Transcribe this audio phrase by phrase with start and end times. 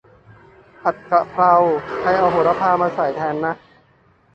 [0.81, 1.53] ผัดกะเพรา
[1.99, 3.53] ใครเอาโหระพามาใส่แทนนะ